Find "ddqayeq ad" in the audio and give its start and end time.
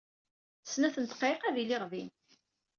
1.05-1.53